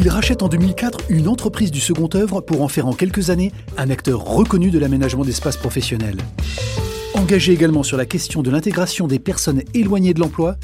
[0.00, 3.50] Il rachète en 2004 une entreprise du second œuvre pour en faire en quelques années
[3.76, 6.18] un acteur reconnu de l'aménagement d'espaces professionnels.
[7.14, 10.54] Engagé également sur la question de l'intégration des personnes éloignées de l'emploi,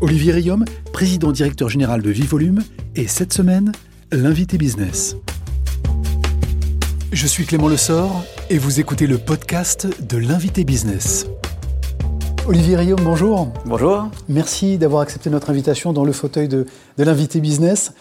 [0.00, 2.62] Olivier Riom, président directeur général de Vivolume,
[2.96, 3.72] et cette semaine,
[4.10, 5.16] l'invité business.
[7.12, 11.26] Je suis Clément Lessort et vous écoutez le podcast de l'invité business.
[12.46, 13.52] Olivier Riom, bonjour.
[13.66, 14.08] Bonjour.
[14.30, 16.64] Merci d'avoir accepté notre invitation dans le fauteuil de,
[16.96, 17.92] de l'invité business.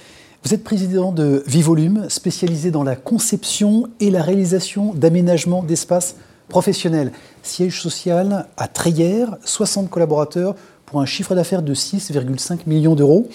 [0.48, 6.16] Vous êtes président de Vivolume, spécialisé dans la conception et la réalisation d'aménagements d'espaces
[6.48, 7.12] professionnels.
[7.44, 10.56] Siège social à Treillère, 60 collaborateurs
[10.86, 13.28] pour un chiffre d'affaires de 6,5 millions d'euros.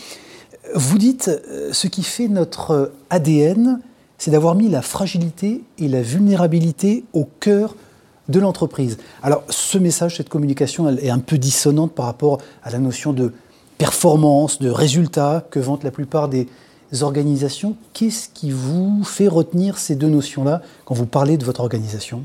[0.75, 3.81] Vous dites, euh, ce qui fait notre ADN,
[4.17, 7.77] c'est d'avoir mis la fragilité et la vulnérabilité au cœur
[8.31, 8.97] de l'entreprise.
[9.23, 13.13] Alors ce message, cette communication, elle est un peu dissonante par rapport à la notion
[13.13, 13.35] de
[13.77, 16.49] performance, de résultat que vantent la plupart des
[17.01, 17.77] organisations.
[17.93, 22.23] Qu'est-ce qui vous fait retenir ces deux notions-là quand vous parlez de votre organisation?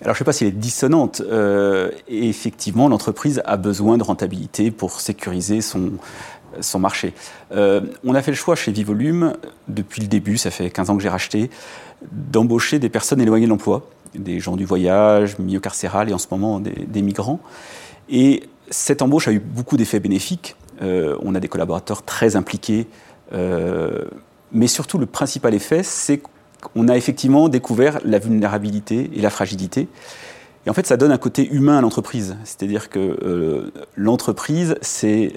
[0.00, 1.22] Alors, je ne sais pas si elle est dissonante.
[1.24, 5.90] Euh, effectivement, l'entreprise a besoin de rentabilité pour sécuriser son,
[6.78, 7.14] marché.
[7.52, 9.34] Euh, on a fait le choix chez Vivolume,
[9.66, 11.50] depuis le début, ça fait 15 ans que j'ai racheté,
[12.10, 16.26] d'embaucher des personnes éloignées de l'emploi des gens du voyage, milieu carcéral et en ce
[16.30, 17.40] moment des, migrants.
[18.08, 20.56] Et cette embauche a eu beaucoup d'effets bénéfiques.
[20.82, 22.86] Euh, on a des collaborateurs très impliqués.
[23.32, 24.04] Euh,
[24.52, 26.20] mais surtout, le principal effet, c'est
[26.60, 29.88] qu'on a effectivement découvert la vulnérabilité et la fragilité.
[30.66, 32.36] Et en fait, ça donne un côté humain à l'entreprise.
[32.44, 35.32] C'est-à-dire que euh, l'entreprise, c'est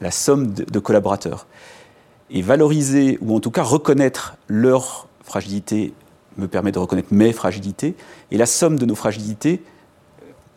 [0.00, 1.46] la somme de, collaborateurs.
[2.30, 5.94] Et valoriser, ou en tout cas reconnaître leur fragilité
[6.38, 7.94] me permet de reconnaître mes fragilités.
[8.30, 9.62] Et la somme de nos fragilités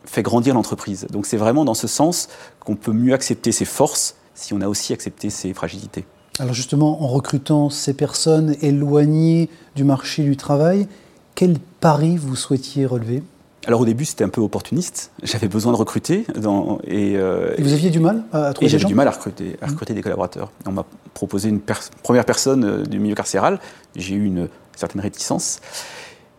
[0.04, 1.06] fait grandir l'entreprise.
[1.10, 2.28] Donc c'est vraiment dans ce sens
[2.60, 6.04] qu'on peut mieux accepter ses forces si on a aussi accepté ses fragilités.
[6.38, 10.86] Alors justement, en recrutant ces personnes éloignées du marché du travail,
[11.34, 13.22] quel pari vous souhaitiez relever?
[13.66, 15.10] Alors au début, c'était un peu opportuniste.
[15.22, 16.24] J'avais besoin de recruter.
[16.36, 19.10] Dans, et, euh, et, vous aviez du mal à, trouver et J'avais du mal à
[19.10, 20.52] recruter, à recruter des collaborateurs.
[20.66, 21.60] On m'a proposé une
[22.02, 23.58] première personne euh, du milieu carcéral.
[23.96, 25.60] J'ai eu une certaine réticence.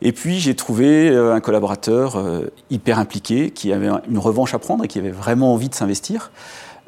[0.02, 2.24] Et puis j'ai trouvé euh, un collaborateur
[2.70, 6.32] hyper impliqué, qui avait une revanche à prendre et qui avait vraiment envie de s'investir.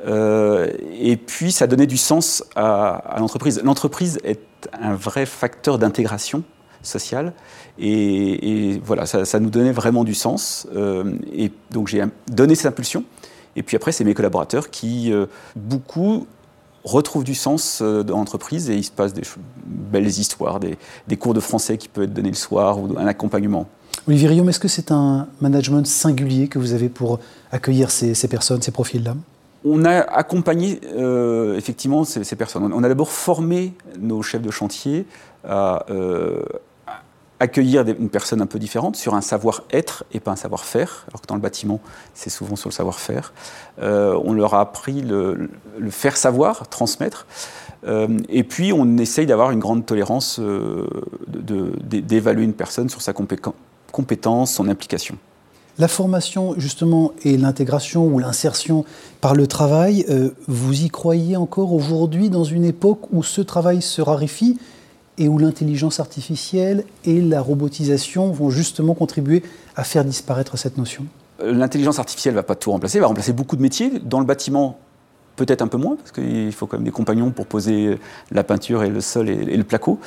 [0.05, 3.61] Euh, et puis ça donnait du sens à, l'entreprise.
[3.63, 4.39] L'entreprise est
[4.73, 6.43] un vrai facteur d'intégration
[6.81, 7.33] sociale.
[7.77, 10.67] Et, voilà, ça, nous donnait vraiment du sens.
[11.33, 13.03] et donc j'ai donné cette impulsion.
[13.55, 15.11] Et puis après, c'est mes collaborateurs qui,
[15.55, 16.25] beaucoup,
[16.83, 19.23] retrouve du sens euh, dans l'entreprise et il se passe des
[19.65, 20.77] belles histoires, des,
[21.17, 23.67] cours de français qui peuvent être donnés le soir ou un accompagnement.
[24.07, 27.19] Olivier Riom, est-ce que c'est un management singulier que vous avez pour
[27.51, 29.15] accueillir ces, personnes, ces profils-là?
[29.65, 32.71] On a accompagné euh, effectivement ces, personnes.
[32.73, 35.05] On a d'abord formé nos chefs de chantier
[35.47, 36.43] à, euh,
[37.39, 41.27] accueillir une personne un peu différente sur un savoir-être et pas un savoir-faire, alors que
[41.27, 41.79] dans le bâtiment,
[42.13, 43.33] c'est souvent sur le savoir-faire.
[43.81, 45.49] Euh, on leur a appris le,
[45.89, 47.27] faire savoir, transmettre.
[48.27, 50.41] Et puis, on essaye d'avoir une grande tolérance,
[51.27, 55.17] d'évaluer une personne sur sa compétence, son implication.
[55.79, 58.85] La formation, justement, et l'intégration ou l'insertion
[59.21, 60.05] par le travail,
[60.47, 64.57] vous y croyez encore aujourd'hui dans une époque où ce travail se raréfie
[65.19, 69.43] et où l'intelligence artificielle et la robotisation vont justement contribuer
[69.75, 71.05] à faire disparaître cette notion?
[71.43, 73.91] Euh, L'intelligence artificielle ne va pas tout remplacer, elle va remplacer beaucoup de métiers.
[73.99, 74.79] Dans le bâtiment,
[75.35, 77.99] peut-être un peu moins, parce qu'il faut quand même des compagnons pour poser
[78.31, 79.99] la peinture et le sol et, le placo.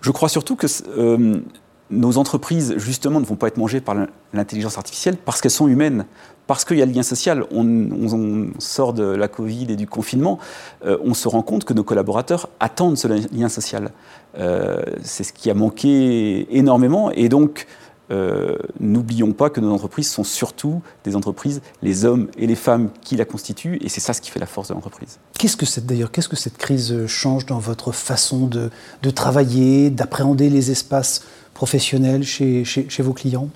[0.00, 1.40] Je crois surtout que euh,
[1.90, 3.96] nos entreprises, justement, ne vont pas être mangées par
[4.32, 6.04] l'intelligence artificielle parce qu'elles sont humaines
[6.48, 7.44] parce qu'il y a le lien social.
[7.52, 10.38] On, sort de la Covid et du confinement,
[10.84, 13.92] euh, on se rend compte que nos collaborateurs attendent ce lien social.
[14.38, 17.10] Euh, c'est ce qui a manqué énormément.
[17.12, 17.66] Et donc,
[18.10, 22.88] euh, n'oublions pas que nos entreprises sont surtout des entreprises, les hommes et les femmes
[23.02, 25.18] qui la constituent, et c'est ça ce qui fait la force de l'entreprise.
[25.38, 28.70] Qu'est-ce que cette, d'ailleurs, qu'est-ce que cette crise change dans votre façon de,
[29.10, 31.22] travailler, d'appréhender les espaces
[31.58, 33.48] professionnels chez vos clients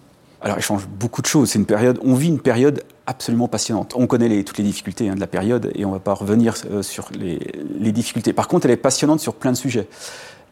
[0.44, 1.54] alors, il change beaucoup de choses.
[1.54, 3.94] Une période, on vit une période absolument passionnante.
[3.96, 6.56] On connaît toutes les difficultés hein, de la période et on ne va pas revenir
[6.68, 8.32] euh, sur les, difficultés.
[8.32, 9.86] Par contre, elle est passionnante sur plein de sujets.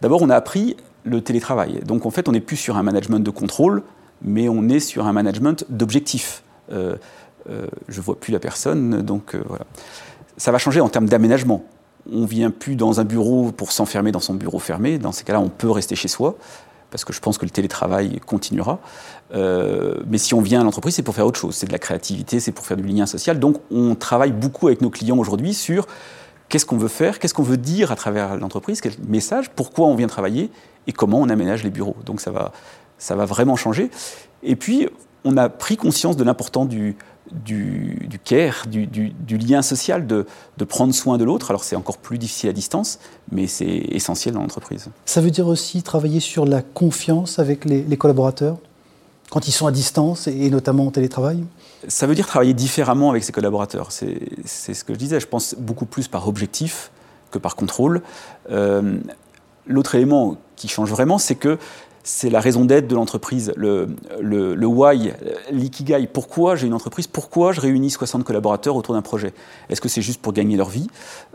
[0.00, 1.80] D'abord, on a appris le télétravail.
[1.84, 3.82] Donc, en fait, on n'est plus sur un management de contrôle,
[4.22, 6.44] mais on est sur un management d'objectifs.
[6.70, 6.94] Euh,
[7.48, 9.66] euh, je ne vois plus la personne, donc voilà.
[10.36, 11.64] Ça va changer en termes d'aménagement.
[12.12, 14.98] On ne vient plus dans un bureau pour s'enfermer dans son bureau fermé.
[14.98, 16.36] Dans ces cas-là, on peut rester chez soi
[16.90, 18.80] parce que je pense que le télétravail continuera.
[19.34, 21.54] Euh, mais si on vient à l'entreprise, c'est pour faire autre chose.
[21.54, 23.38] C'est de la créativité, c'est pour faire du lien social.
[23.38, 25.86] Donc on travaille beaucoup avec nos clients aujourd'hui sur
[26.48, 29.94] qu'est-ce qu'on veut faire, qu'est-ce qu'on veut dire à travers l'entreprise, quel message, pourquoi on
[29.94, 30.50] vient travailler
[30.86, 31.96] et comment on aménage les bureaux.
[32.04, 32.52] Donc ça va,
[32.98, 33.90] ça va vraiment changer.
[34.42, 34.88] Et puis,
[35.24, 36.96] on a pris conscience de l'importance du,
[37.32, 40.26] du, care, du, lien social, de,
[40.68, 41.50] prendre soin de l'autre.
[41.50, 42.98] Alors c'est encore plus difficile à distance,
[43.30, 44.88] mais c'est essentiel dans l'entreprise.
[45.04, 48.58] Ça veut dire aussi travailler sur la confiance avec les, collaborateurs
[49.30, 51.44] quand ils sont à distance et notamment en télétravail?
[51.86, 53.92] Ça veut dire travailler différemment avec ses collaborateurs.
[53.92, 55.20] C'est ce que je disais.
[55.20, 56.90] Je pense beaucoup plus par objectif
[57.30, 58.02] que par contrôle.
[58.50, 58.98] Euh,
[59.66, 61.58] l'autre élément qui change vraiment, c'est que
[62.10, 63.86] c'est la raison d'être de l'entreprise, le,
[64.66, 65.12] why,
[65.52, 66.08] l'ikigai.
[66.12, 67.06] Pourquoi j'ai une entreprise?
[67.06, 69.32] Pourquoi je réunis 60 collaborateurs autour d'un projet?
[69.68, 70.88] Est-ce que c'est juste pour gagner leur vie,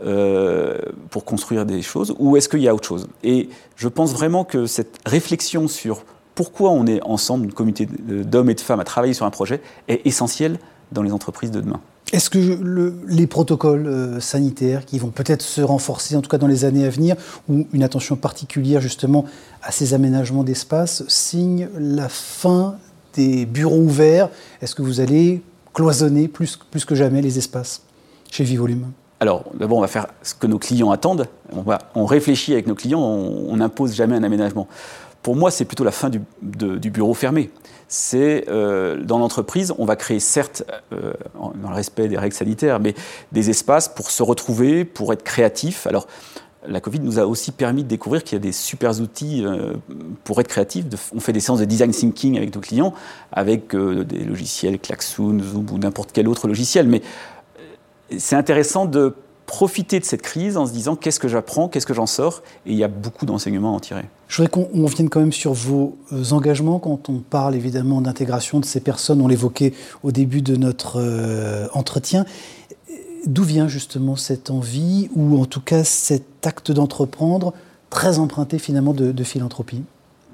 [0.04, 0.78] euh,
[1.10, 3.08] pour construire des choses, ou est-ce qu'il y a autre chose?
[3.24, 8.50] Et je pense vraiment que cette réflexion sur pourquoi on est ensemble, une communauté d'hommes
[8.50, 10.58] et de femmes, à travailler sur un projet, est essentielle
[10.92, 11.80] dans les entreprises de demain.
[12.12, 12.38] Est-ce que
[13.08, 16.84] les protocoles euh, sanitaires qui vont peut-être se renforcer, en tout cas dans les années
[16.84, 17.16] à venir,
[17.48, 19.24] ou une attention particulière justement
[19.62, 22.76] à ces aménagements d'espace, signent la fin
[23.14, 24.28] des bureaux ouverts?
[24.62, 25.42] Est-ce que vous allez
[25.74, 26.56] cloisonner plus,
[26.86, 27.82] que jamais les espaces
[28.30, 31.26] chez Vivolume alors, d'abord, on va faire ce que nos clients attendent.
[31.50, 31.64] On,
[31.94, 34.68] on réfléchit avec nos clients, on n'impose jamais un aménagement.
[35.26, 37.50] Pour moi, c'est plutôt la fin du bureau fermé
[37.88, 42.80] c'est euh, dans l'entreprise, on va créer certes, euh, dans le respect des règles sanitaires,
[42.80, 42.94] mais
[43.32, 45.86] des espaces pour se retrouver, pour être créatif.
[45.86, 46.06] Alors,
[46.66, 49.74] la Covid nous a aussi permis de découvrir qu'il y a des super outils euh,
[50.24, 50.84] pour être créatif.
[51.14, 52.92] on fait des séances de design thinking avec nos clients,
[53.30, 56.88] avec des logiciels, Klaxoon, Zoom ou n'importe quel autre logiciel.
[56.88, 57.02] Mais
[58.16, 59.14] c'est intéressant de
[59.46, 62.72] profiter de cette crise en se disant qu'est-ce que j'apprends, qu'est-ce que j'en sors, et
[62.72, 64.04] il y a beaucoup d'enseignements à en tirer.
[64.28, 68.58] Je voudrais qu'on vienne quand même sur vos euh, engagements quand on parle évidemment d'intégration
[68.58, 69.72] de ces personnes, on l'évoquait
[70.02, 72.26] au début de notre euh, entretien.
[73.24, 77.54] D'où vient justement cette envie, ou en tout cas cet acte d'entreprendre,
[77.88, 79.82] très emprunté finalement de, philanthropie?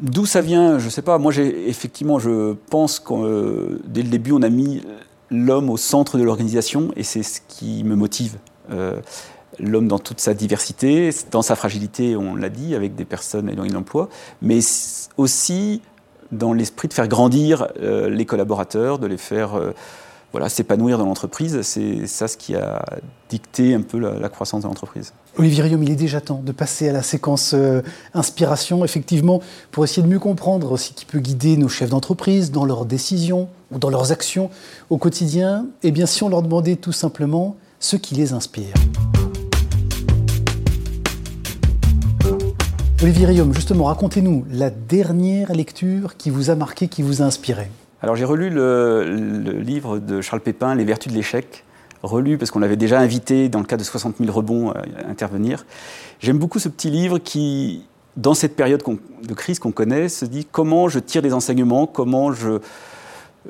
[0.00, 1.18] D'où ça vient, je ne sais pas.
[1.18, 4.82] Moi, effectivement, je pense que euh, dès le début, on a mis
[5.30, 8.38] l'homme au centre de l'organisation, et c'est ce qui me motive.
[8.70, 9.00] Euh,
[9.58, 13.70] l'homme dans toute sa diversité, dans sa fragilité, on l'a dit, avec des personnes éloignées
[13.70, 14.08] de l'emploi,
[14.40, 14.60] mais
[15.16, 15.82] aussi
[16.30, 19.72] dans l'esprit de faire grandir euh, les collaborateurs, de les faire euh,
[20.30, 21.60] voilà, s'épanouir dans l'entreprise.
[21.60, 22.82] C'est ça ce qui a
[23.28, 25.12] dicté un peu la, croissance de l'entreprise.
[25.36, 27.54] Olivier Riom, il est déjà temps de passer à la séquence
[28.14, 32.64] inspiration, effectivement, pour essayer de mieux comprendre ce qui peut guider nos chefs d'entreprise dans
[32.64, 34.48] leurs décisions ou dans leurs actions
[34.88, 35.66] au quotidien.
[35.82, 38.72] Et bien, si on leur demandait tout simplement ce qui les inspire.
[43.02, 47.68] Olivier Riom, justement, racontez-nous la dernière lecture qui vous a marqué, qui vous a inspiré.
[48.00, 51.64] Alors j'ai relu le, livre de Charles Pépin, Les vertus de l'échec,
[52.04, 55.66] relu parce qu'on l'avait déjà invité dans le cadre de 60 000 rebonds à intervenir.
[56.20, 57.82] J'aime beaucoup ce petit livre qui,
[58.16, 58.82] dans cette période
[59.26, 62.60] de crise qu'on connaît, se dit comment je tire des enseignements, comment je,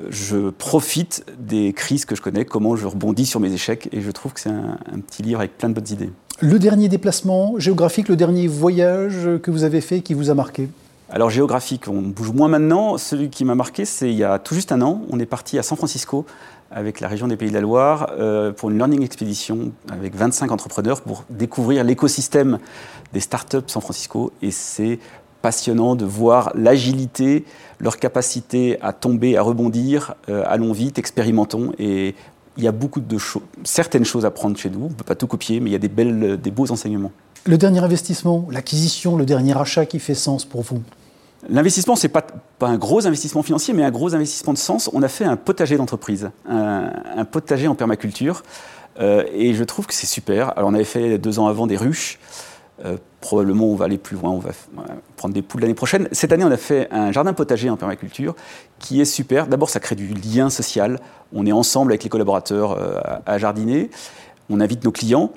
[0.09, 4.11] je profite des crises que je connais, comment je rebondis sur mes échecs, et je
[4.11, 6.09] trouve que c'est un, petit livre avec plein de bonnes idées.
[6.39, 10.67] Le dernier déplacement géographique, le dernier voyage que vous avez fait qui vous a marqué?
[11.09, 12.97] Alors géographique, on bouge moins maintenant.
[12.97, 15.03] Celui qui m'a marqué, c'est il y a tout juste un an.
[15.11, 16.25] On est parti à San Francisco
[16.71, 20.51] avec la région des Pays de la Loire euh, pour une learning expedition avec 25
[20.51, 22.57] entrepreneurs pour découvrir l'écosystème
[23.13, 24.31] des startups San Francisco.
[24.41, 24.97] Et c'est
[25.43, 27.43] passionnant de voir l'agilité,
[27.79, 30.15] leur capacité à tomber, à rebondir.
[30.29, 31.73] Euh, allons vite, expérimentons.
[31.77, 32.15] Et
[32.55, 34.85] il y a beaucoup de choses, certaines choses à prendre chez nous.
[34.85, 37.11] On ne peut pas tout copier, mais il y a des, belles, des beaux enseignements.
[37.45, 40.81] Le dernier investissement, l'acquisition, le dernier achat qui fait sens pour vous?
[41.49, 42.25] L'investissement, ce n'est pas,
[42.57, 44.89] pas, un gros investissement financier, mais un gros investissement de sens.
[44.93, 48.43] On a fait un potager d'entreprise, un, potager en permaculture.
[49.01, 50.57] Euh, et je trouve que c'est super.
[50.57, 52.17] Alors, on avait fait deux ans avant des ruches.
[52.85, 54.51] Euh, probablement, on va aller plus loin, on va
[55.15, 56.09] prendre des poules l'année prochaine.
[56.11, 58.35] Cette année, on a fait un jardin potager en permaculture
[58.79, 59.47] qui est super.
[59.47, 60.99] D'abord, ça crée du lien social.
[61.31, 63.89] On est ensemble avec les collaborateurs euh, à, jardiner.
[64.49, 65.31] On invite nos clients.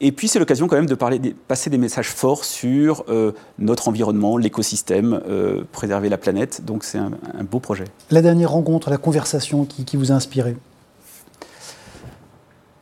[0.00, 3.86] Et puis, c'est l'occasion quand même de parler, passer des messages forts sur euh, notre
[3.86, 5.20] environnement, l'écosystème,
[5.70, 6.64] préserver la planète.
[6.64, 7.10] Donc, c'est un,
[7.48, 7.84] beau projet.
[8.10, 10.56] La dernière rencontre, la conversation qui, qui vous a inspiré?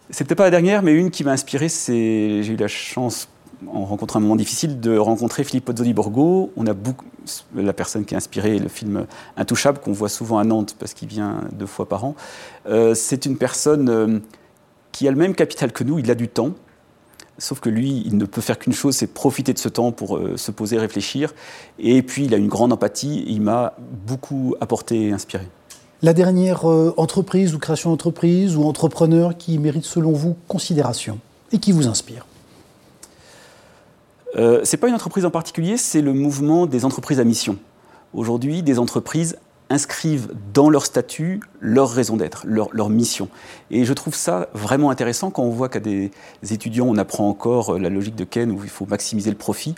[0.09, 3.29] C'est peut-être pas la dernière, mais une qui m'a inspiré, c'est j'ai eu la chance
[3.73, 6.53] on rencontre un moment difficile de rencontrer Philippe Pozzoli Borgo.
[6.57, 7.07] On a beaucoup,
[7.55, 11.09] la personne qui a inspiré le film Intouchable, qu'on voit souvent à Nantes parce qu'il
[11.09, 12.15] vient deux fois par an.
[12.69, 14.19] Euh, c'est une personne euh,
[14.93, 16.51] qui a le même capital que nous, il a du temps.
[17.39, 20.17] Sauf que lui, il ne peut faire qu'une chose, c'est profiter de ce temps pour
[20.17, 21.35] euh, se poser, réfléchir.
[21.79, 23.25] Et puis, il a une grande empathie.
[23.27, 23.75] il m'a
[24.07, 25.47] beaucoup apporté et inspiré.
[26.03, 31.19] La dernière entreprise ou création d'entreprise ou entrepreneur qui mérite selon vous considération
[31.53, 32.27] et qui vous inspire?
[34.37, 37.57] Euh, Ce n'est pas une entreprise en particulier, c'est le mouvement des entreprises à mission.
[38.13, 39.37] Aujourd'hui, des entreprises
[39.69, 43.29] inscrivent dans leur statut leur raison d'être, leur, mission.
[43.71, 46.13] Et je trouve ça vraiment intéressant quand on voit qu'à des
[46.51, 49.75] étudiants, on apprend encore euh, la logique de Ken où il faut maximiser le profit.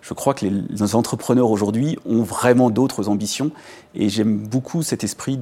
[0.00, 3.52] Je crois que les, entrepreneurs aujourd'hui ont vraiment d'autres ambitions
[3.94, 5.38] et j'aime beaucoup cet esprit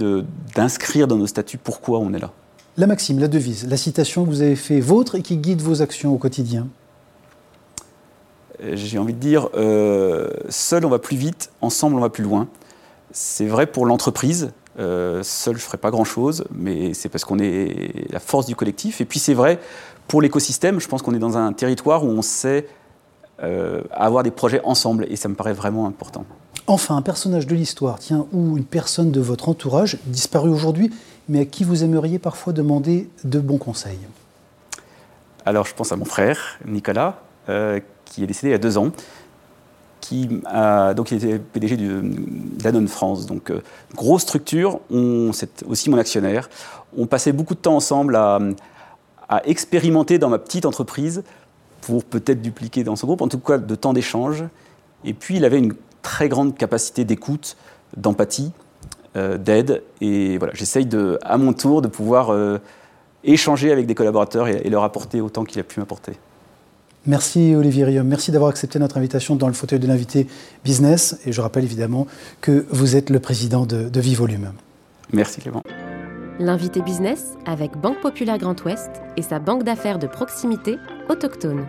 [0.54, 2.30] d'inscrire dans nos statuts pourquoi on est là.
[2.76, 5.82] La maxime, la devise, la citation que vous avez fait vôtre et qui guide vos
[5.82, 6.68] actions au quotidien
[8.74, 12.48] J'ai envie de dire, euh, seul on va plus vite, ensemble on va plus loin.
[13.12, 14.52] C'est vrai pour l'entreprise.
[14.78, 18.54] Euh, seul, je ne ferai pas grand-chose, mais c'est parce qu'on est la force du
[18.54, 19.00] collectif.
[19.00, 19.58] Et puis c'est vrai
[20.08, 20.80] pour l'écosystème.
[20.80, 22.68] Je pense qu'on est dans un territoire où on sait
[23.42, 26.24] euh, avoir des projets ensemble, et ça me paraît vraiment important.
[26.66, 30.92] Enfin, un personnage de l'histoire, tiens, ou une personne de votre entourage, disparu aujourd'hui,
[31.28, 33.98] mais à qui vous aimeriez parfois demander de bons conseils?
[35.46, 38.76] Alors, je pense à mon frère, Nicolas, euh, qui est décédé il y a deux
[38.76, 38.92] ans
[40.00, 43.26] qui a, donc il était PDG d'Anon France.
[43.26, 43.62] Donc euh,
[43.94, 44.80] grosse structure,
[45.32, 46.48] c'est aussi mon actionnaire.
[46.96, 48.40] On passait beaucoup de temps ensemble à,
[49.44, 51.22] expérimenter dans ma petite entreprise
[51.82, 54.42] pour peut-être dupliquer dans son groupe, en tout cas de temps d'échange.
[55.04, 57.56] Et puis il avait une très grande capacité d'écoute,
[57.96, 58.50] d'empathie,
[59.16, 59.84] euh, d'aide.
[60.00, 60.88] Et voilà, j'essaye
[61.22, 62.58] à mon tour de pouvoir euh,
[63.22, 66.18] échanger avec des collaborateurs et leur apporter autant qu'il a pu m'apporter.
[67.06, 70.26] Merci Olivier Riom, merci d'avoir accepté notre invitation dans le fauteuil de l'invité
[70.64, 71.18] business.
[71.24, 72.06] Et je rappelle évidemment
[72.40, 74.52] que vous êtes le président de, de Vivolume.
[75.12, 75.62] Merci Clément.
[76.38, 80.76] L'invité business avec Banque Populaire Grand Ouest et sa banque d'affaires de proximité
[81.08, 81.66] autochtone.